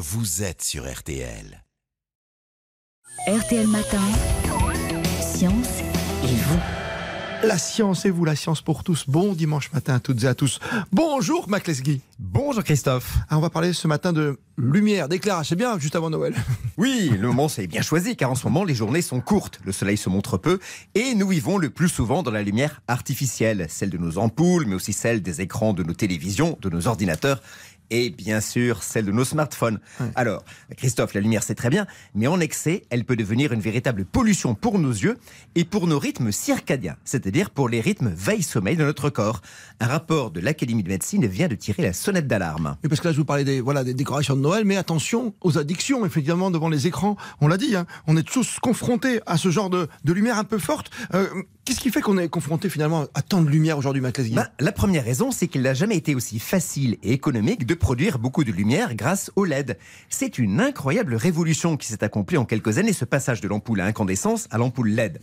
vous 0.00 0.44
êtes 0.44 0.62
sur 0.62 0.88
RTL. 0.88 1.64
RTL 3.26 3.66
Matin, 3.66 4.00
Science 5.20 5.80
et 6.22 6.36
vous. 6.36 6.60
La 7.42 7.58
science 7.58 8.04
et 8.04 8.10
vous, 8.10 8.24
la 8.24 8.36
science 8.36 8.62
pour 8.62 8.84
tous. 8.84 9.04
Bon 9.08 9.32
dimanche 9.32 9.72
matin 9.72 9.96
à 9.96 10.00
toutes 10.00 10.22
et 10.22 10.28
à 10.28 10.36
tous. 10.36 10.60
Bonjour 10.92 11.48
Mac 11.48 11.66
Lesguy. 11.66 12.00
Bonjour 12.20 12.62
Christophe. 12.62 13.16
Ah, 13.28 13.38
on 13.38 13.40
va 13.40 13.50
parler 13.50 13.72
ce 13.72 13.88
matin 13.88 14.12
de 14.12 14.38
lumière, 14.56 15.08
d'éclairage. 15.08 15.48
C'est 15.48 15.56
bien, 15.56 15.78
juste 15.80 15.96
avant 15.96 16.10
Noël. 16.10 16.34
Oui, 16.76 17.10
le 17.10 17.26
moment 17.26 17.48
c'est 17.48 17.66
bien 17.66 17.82
choisi 17.82 18.14
car 18.14 18.30
en 18.30 18.36
ce 18.36 18.44
moment 18.44 18.62
les 18.62 18.76
journées 18.76 19.02
sont 19.02 19.20
courtes, 19.20 19.58
le 19.64 19.72
soleil 19.72 19.96
se 19.96 20.08
montre 20.08 20.38
peu 20.38 20.60
et 20.94 21.16
nous 21.16 21.26
vivons 21.26 21.58
le 21.58 21.70
plus 21.70 21.88
souvent 21.88 22.22
dans 22.22 22.30
la 22.30 22.44
lumière 22.44 22.82
artificielle, 22.86 23.66
celle 23.68 23.90
de 23.90 23.98
nos 23.98 24.16
ampoules 24.18 24.64
mais 24.64 24.76
aussi 24.76 24.92
celle 24.92 25.20
des 25.20 25.40
écrans 25.40 25.72
de 25.72 25.82
nos 25.82 25.94
télévisions, 25.94 26.56
de 26.60 26.70
nos 26.70 26.86
ordinateurs 26.86 27.42
et 27.90 28.10
bien 28.10 28.40
sûr 28.40 28.82
celle 28.82 29.06
de 29.06 29.12
nos 29.12 29.24
smartphones. 29.24 29.78
Alors, 30.14 30.44
Christophe, 30.76 31.14
la 31.14 31.20
lumière 31.20 31.42
c'est 31.42 31.54
très 31.54 31.70
bien, 31.70 31.86
mais 32.14 32.26
en 32.26 32.40
excès, 32.40 32.82
elle 32.90 33.04
peut 33.04 33.16
devenir 33.16 33.52
une 33.52 33.60
véritable 33.60 34.04
pollution 34.04 34.54
pour 34.54 34.78
nos 34.78 34.90
yeux 34.90 35.16
et 35.54 35.64
pour 35.64 35.86
nos 35.86 35.98
rythmes 35.98 36.32
circadiens, 36.32 36.96
c'est-à-dire 37.04 37.50
pour 37.50 37.68
les 37.68 37.80
rythmes 37.80 38.08
veille-sommeil 38.08 38.76
de 38.76 38.84
notre 38.84 39.10
corps. 39.10 39.40
Un 39.80 39.86
rapport 39.86 40.30
de 40.30 40.40
l'Académie 40.40 40.82
de 40.82 40.88
médecine 40.88 41.26
vient 41.26 41.48
de 41.48 41.54
tirer 41.54 41.82
la 41.82 41.92
sonnette 41.92 42.26
d'alarme. 42.26 42.76
Et 42.84 42.88
parce 42.88 43.00
que 43.00 43.08
là, 43.08 43.12
je 43.12 43.18
vous 43.18 43.24
parlais 43.24 43.44
des, 43.44 43.60
voilà, 43.60 43.84
des 43.84 43.94
décorations 43.94 44.36
de 44.36 44.40
Noël, 44.40 44.64
mais 44.64 44.76
attention 44.76 45.34
aux 45.40 45.58
addictions, 45.58 46.04
effectivement, 46.04 46.50
devant 46.50 46.68
les 46.68 46.86
écrans. 46.86 47.16
On 47.40 47.48
l'a 47.48 47.56
dit, 47.56 47.76
hein, 47.76 47.86
on 48.06 48.16
est 48.16 48.22
tous 48.26 48.58
confrontés 48.60 49.20
à 49.26 49.36
ce 49.36 49.50
genre 49.50 49.70
de, 49.70 49.88
de 50.04 50.12
lumière 50.12 50.38
un 50.38 50.44
peu 50.44 50.58
forte. 50.58 50.90
Euh, 51.14 51.26
Qu'est-ce 51.64 51.80
qui 51.80 51.90
fait 51.90 52.00
qu'on 52.00 52.16
est 52.16 52.30
confronté 52.30 52.70
finalement 52.70 53.04
à 53.12 53.20
tant 53.20 53.42
de 53.42 53.50
lumière 53.50 53.76
aujourd'hui, 53.76 54.00
Mac 54.00 54.16
Lesguy 54.16 54.34
Ben, 54.34 54.48
la 54.58 54.72
première 54.72 55.04
raison, 55.04 55.30
c'est 55.30 55.48
qu'il 55.48 55.60
n'a 55.60 55.74
jamais 55.74 55.98
été 55.98 56.14
aussi 56.14 56.38
facile 56.38 56.96
et 57.02 57.12
économique 57.12 57.66
de 57.66 57.74
produire 57.78 58.18
beaucoup 58.18 58.44
de 58.44 58.52
lumière 58.52 58.94
grâce 58.94 59.30
au 59.36 59.44
LED. 59.44 59.78
C'est 60.10 60.38
une 60.38 60.60
incroyable 60.60 61.14
révolution 61.14 61.76
qui 61.76 61.86
s'est 61.86 62.04
accomplie 62.04 62.36
en 62.36 62.44
quelques 62.44 62.78
années, 62.78 62.92
ce 62.92 63.04
passage 63.04 63.40
de 63.40 63.48
l'ampoule 63.48 63.80
à 63.80 63.86
incandescence 63.86 64.48
à 64.50 64.58
l'ampoule 64.58 64.90
LED. 64.90 65.20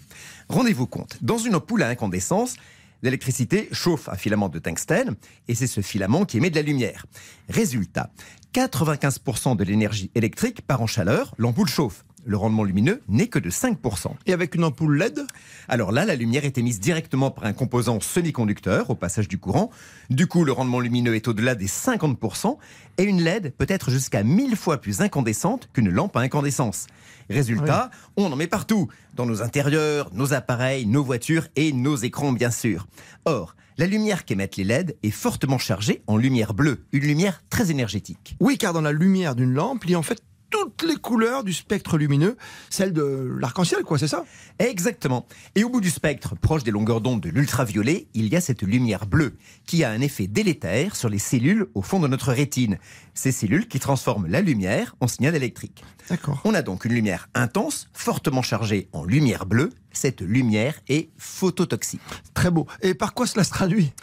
Rendez-vous 0.50 0.88
compte, 0.88 1.17
dans 1.22 1.38
une 1.38 1.56
ampoule 1.56 1.84
à 1.84 1.89
incandescence, 1.89 2.56
l'électricité 3.03 3.70
chauffe 3.72 4.09
un 4.09 4.16
filament 4.16 4.50
de 4.50 4.59
tungstène 4.59 5.16
et 5.47 5.56
c'est 5.56 5.67
ce 5.67 5.81
filament 5.81 6.25
qui 6.25 6.38
émet 6.38 6.50
de 6.50 6.56
la 6.56 6.62
lumière. 6.64 7.06
Résultat, 7.50 8.09
95% 8.53 9.56
de 9.56 9.64
l'énergie 9.64 10.09
électrique 10.16 10.62
part 10.62 10.81
en 10.81 10.88
chaleur, 10.88 11.36
l'ampoule 11.38 11.67
chauffe. 11.67 12.06
Le 12.28 12.38
rendement 12.38 12.64
lumineux 12.64 13.02
n'est 13.08 13.28
que 13.28 13.38
de 13.38 13.52
5%. 13.52 14.08
Et 14.26 14.34
avec 14.34 14.56
une 14.56 14.64
ampoule 14.64 14.98
LED 14.98 15.22
Alors 15.68 15.92
là, 15.92 16.06
la 16.06 16.16
lumière 16.16 16.44
est 16.44 16.58
émise 16.58 16.80
directement 16.80 17.30
par 17.30 17.45
un 17.45 17.54
composant 17.54 18.00
semi-conducteur 18.00 18.90
au 18.90 18.95
passage 18.95 19.28
du 19.28 19.38
courant. 19.38 19.70
Du 20.09 20.26
coup, 20.26 20.44
le 20.44 20.52
rendement 20.52 20.80
lumineux 20.80 21.14
est 21.14 21.28
au-delà 21.28 21.53
des 21.53 21.68
50% 21.68 22.58
et 22.98 23.03
une 23.03 23.22
LED 23.22 23.53
peut 23.56 23.68
être 23.70 23.92
jusqu'à 23.92 24.23
1000 24.23 24.56
fois 24.56 24.81
plus 24.81 25.02
incandescente 25.02 25.70
qu'une 25.72 25.90
lampe 25.90 26.18
à 26.18 26.22
incandescence. 26.22 26.88
Résultat, 27.30 27.92
on 28.18 28.31
en 28.31 28.36
met 28.36 28.48
partout, 28.48 28.88
dans 29.14 29.28
nos 29.28 29.44
intérieurs, 29.44 30.09
nos 30.14 30.34
appareils, 30.34 30.88
nos 30.88 31.03
voitures 31.03 31.48
et 31.56 31.73
nos 31.73 31.96
écrans 31.96 32.31
bien 32.31 32.50
sûr. 32.50 32.88
Or, 33.26 33.56
la 33.78 33.86
lumière 33.86 34.26
qu'émettent 34.26 34.58
les 34.58 34.64
LED 34.64 34.98
est 35.03 35.12
fortement 35.12 35.58
chargée 35.58 36.02
en 36.08 36.18
lumière 36.18 36.53
bleue, 36.53 36.86
une 36.92 37.03
lumière 37.03 37.44
très 37.50 37.72
énergétique. 37.72 38.36
Oui, 38.40 38.58
car 38.58 38.73
dans 38.73 38.81
la 38.81 38.92
lumière 38.92 39.36
d'une 39.36 39.53
lampe, 39.53 39.84
il 39.86 39.92
y 39.92 39.96
a 39.96 40.00
en 40.00 40.03
fait 40.03 40.23
toutes 40.50 40.84
les 40.84 40.96
couleurs 40.96 41.44
du 41.44 41.54
spectre 41.54 41.98
lumineux, 41.98 42.38
celle 42.70 42.94
de 42.94 43.36
l'arc-en-ciel, 43.40 43.84
quoi, 43.84 43.98
c'est 43.98 44.08
ça? 44.08 44.26
Exactement. 44.60 45.28
Et 45.56 45.64
au 45.64 45.70
bout 45.70 45.82
du 45.82 45.90
spectre, 45.90 46.36
proche 46.36 46.64
des 46.64 46.72
longueurs 46.72 47.02
d'onde 47.02 47.22
de 47.22 47.30
l'ultraviolet, 47.30 48.08
il 48.14 48.28
y 48.28 48.36
a 48.36 48.42
cette 48.42 48.62
lumière 48.62 49.06
bleue 49.06 49.36
qui 49.66 49.84
a 49.84 49.90
un 49.90 50.02
effet 50.02 50.28
délétère 50.28 50.96
sur 50.96 51.10
les 51.10 51.20
cellules 51.20 51.68
au 51.74 51.82
fond 51.82 52.00
de 52.00 52.08
notre 52.08 52.32
rétine. 52.32 52.78
Ces 53.14 53.32
cellules 53.32 53.68
qui 53.68 53.80
transforment 53.80 54.28
la 54.28 54.42
lumière 54.42 54.96
en 55.00 55.08
signal 55.08 55.36
électrique. 55.36 55.84
D'accord. 56.10 56.42
On 56.46 56.54
a 56.54 56.62
donc 56.62 56.86
une 56.86 56.94
lumière 56.94 57.30
intense, 57.34 57.90
fortement 57.94 58.42
chargée 58.42 58.90
en 58.94 59.04
lumière 59.04 59.46
bleue. 59.46 59.72
Cette 59.92 60.22
lumière 60.22 60.80
est 60.88 61.09
phototoxique. 61.18 62.02
Très 62.34 62.52
beau. 62.52 62.68
Et 62.81 62.94
par 62.94 63.14
quoi 63.14 63.28
cela 63.28 63.44
se 63.44 63.50
traduit? 63.50 63.94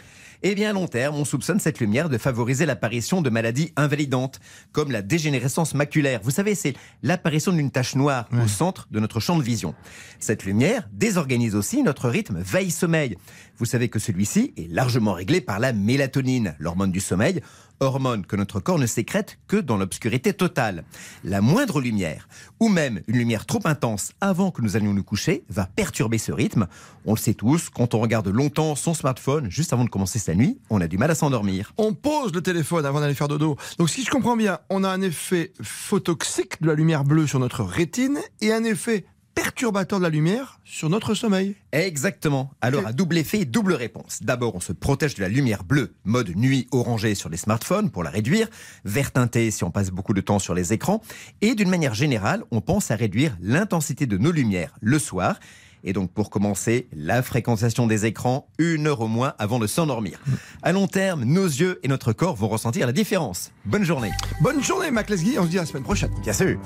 Eh 0.45 0.55
bien, 0.55 0.71
à 0.71 0.73
long 0.73 0.87
terme, 0.87 1.15
on 1.15 1.23
soupçonne 1.23 1.61
cette 1.61 1.79
lumière 1.79 2.09
de 2.09 2.17
favoriser 2.17 2.65
l'apparition 2.65 3.21
de 3.21 3.29
maladies 3.29 3.71
invalidantes, 3.77 4.41
comme 4.73 4.91
la 4.91 5.01
dégénérescence 5.01 5.73
maculaire. 5.73 6.19
Vous 6.21 6.31
savez, 6.31 6.53
c'est 6.53 6.73
l'apparition 7.01 7.53
d'une 7.53 7.71
tache 7.71 7.95
noire 7.95 8.27
au 8.43 8.47
centre 8.49 8.89
de 8.91 8.99
notre 8.99 9.21
champ 9.21 9.37
de 9.37 9.41
vision. 9.43 9.73
Cette 10.19 10.43
lumière 10.43 10.89
désorganise 10.91 11.55
aussi 11.55 11.81
notre 11.81 12.09
rythme 12.09 12.41
veille-sommeil. 12.41 13.15
Vous 13.57 13.63
savez 13.63 13.87
que 13.87 13.99
celui-ci 13.99 14.53
est 14.57 14.69
largement 14.69 15.13
réglé 15.13 15.39
par 15.39 15.59
la 15.59 15.71
mélatonine, 15.71 16.55
l'hormone 16.59 16.91
du 16.91 16.99
sommeil, 16.99 17.39
hormone 17.83 18.25
que 18.25 18.35
notre 18.35 18.59
corps 18.59 18.79
ne 18.79 18.85
sécrète 18.85 19.37
que 19.47 19.57
dans 19.57 19.77
l'obscurité 19.77 20.33
totale. 20.33 20.83
La 21.23 21.41
moindre 21.41 21.81
lumière, 21.81 22.27
ou 22.59 22.69
même 22.69 23.01
une 23.07 23.17
lumière 23.17 23.45
trop 23.45 23.61
intense 23.65 24.13
avant 24.21 24.51
que 24.51 24.61
nous 24.61 24.75
allions 24.75 24.93
nous 24.93 25.03
coucher, 25.03 25.43
va 25.49 25.65
perturber 25.65 26.17
ce 26.17 26.31
rythme. 26.31 26.67
On 27.05 27.13
le 27.13 27.19
sait 27.19 27.33
tous, 27.33 27.69
quand 27.69 27.93
on 27.93 27.99
regarde 27.99 28.27
longtemps 28.27 28.75
son 28.75 28.93
smartphone 28.93 29.49
juste 29.51 29.73
avant 29.73 29.83
de 29.83 29.89
commencer 29.89 30.19
sa 30.19 30.33
nuit, 30.33 30.59
on 30.69 30.81
a 30.81 30.87
du 30.87 30.97
mal 30.97 31.11
à 31.11 31.15
s'endormir. 31.15 31.73
On 31.77 31.93
pose 31.93 32.33
le 32.33 32.41
téléphone 32.41 32.85
avant 32.85 32.99
d'aller 32.99 33.13
faire 33.13 33.27
dodo. 33.27 33.57
Donc 33.77 33.89
si 33.89 34.03
je 34.03 34.09
comprends 34.09 34.37
bien, 34.37 34.59
on 34.69 34.83
a 34.83 34.89
un 34.89 35.01
effet 35.01 35.53
photoxique 35.61 36.61
de 36.61 36.67
la 36.67 36.73
lumière 36.73 37.03
bleue 37.03 37.27
sur 37.27 37.39
notre 37.39 37.63
rétine 37.63 38.19
et 38.41 38.51
un 38.53 38.63
effet 38.63 39.05
perturbateur 39.43 39.99
de 39.99 40.03
la 40.03 40.09
lumière 40.09 40.61
sur 40.63 40.89
notre 40.89 41.15
sommeil. 41.15 41.57
Exactement. 41.73 42.51
Alors, 42.61 42.87
à 42.87 42.93
double 42.93 43.17
effet, 43.17 43.43
double 43.43 43.73
réponse. 43.73 44.19
D'abord, 44.21 44.55
on 44.55 44.61
se 44.61 44.71
protège 44.71 45.15
de 45.15 45.21
la 45.21 45.27
lumière 45.27 45.65
bleue, 45.65 45.95
mode 46.05 46.33
nuit 46.37 46.69
orangée 46.71 47.13
sur 47.13 47.27
les 47.27 47.35
smartphones 47.35 47.91
pour 47.91 48.03
la 48.03 48.09
réduire, 48.09 48.47
vert 48.85 49.11
teinté 49.11 49.51
si 49.51 49.65
on 49.65 49.69
passe 49.69 49.91
beaucoup 49.91 50.13
de 50.13 50.21
temps 50.21 50.39
sur 50.39 50.53
les 50.53 50.71
écrans. 50.71 51.01
Et 51.41 51.55
d'une 51.55 51.69
manière 51.69 51.93
générale, 51.93 52.43
on 52.51 52.61
pense 52.61 52.89
à 52.89 52.95
réduire 52.95 53.35
l'intensité 53.41 54.05
de 54.05 54.17
nos 54.17 54.31
lumières 54.31 54.73
le 54.79 54.97
soir. 54.97 55.37
Et 55.83 55.91
donc, 55.91 56.13
pour 56.13 56.29
commencer, 56.29 56.87
la 56.95 57.21
fréquentation 57.21 57.85
des 57.85 58.05
écrans, 58.05 58.47
une 58.59 58.87
heure 58.87 59.01
au 59.01 59.09
moins 59.09 59.33
avant 59.39 59.59
de 59.59 59.67
s'endormir. 59.67 60.21
À 60.61 60.71
long 60.71 60.87
terme, 60.87 61.25
nos 61.25 61.47
yeux 61.47 61.81
et 61.83 61.89
notre 61.89 62.13
corps 62.13 62.37
vont 62.37 62.47
ressentir 62.47 62.87
la 62.87 62.93
différence. 62.93 63.51
Bonne 63.65 63.83
journée. 63.83 64.11
Bonne 64.39 64.63
journée, 64.63 64.89
Mac 64.89 65.09
Lesguy. 65.09 65.37
On 65.37 65.43
se 65.43 65.49
dit 65.49 65.57
à 65.57 65.63
la 65.63 65.67
semaine 65.67 65.83
prochaine. 65.83 66.11
Bien 66.21 66.31
sûr. 66.31 66.57